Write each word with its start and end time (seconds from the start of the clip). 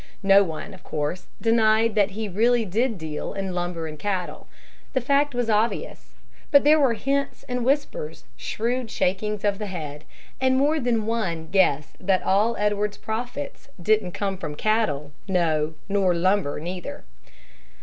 No 0.23 0.41
one, 0.43 0.73
of 0.73 0.83
course, 0.83 1.27
denied 1.39 1.93
that 1.93 2.09
he 2.17 2.27
really 2.27 2.65
did 2.65 2.97
deal 2.97 3.33
in 3.33 3.53
lumber 3.53 3.85
and 3.85 3.99
cattle; 3.99 4.47
the 4.93 4.99
fact 4.99 5.35
was 5.35 5.47
obvious. 5.47 6.15
But 6.49 6.63
there 6.63 6.79
were 6.79 6.95
hints 6.95 7.45
and 7.47 7.63
whispers, 7.63 8.23
shrewd 8.35 8.89
shakings 8.89 9.43
of 9.45 9.59
the 9.59 9.67
head, 9.67 10.03
and 10.39 10.57
more 10.57 10.79
than 10.79 11.05
one 11.05 11.49
"guessed" 11.51 11.97
that 12.03 12.23
all 12.23 12.57
Edwards's 12.57 12.97
profits 12.99 13.67
"didn't 13.79 14.13
come 14.13 14.37
from 14.39 14.55
cattle, 14.55 15.11
no, 15.27 15.75
nor 15.87 16.15
lumber, 16.15 16.59
neither." 16.59 17.03